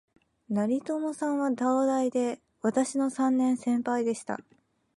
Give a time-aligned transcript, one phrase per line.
[0.49, 4.39] 成友さんは、東大で私の三年先輩でした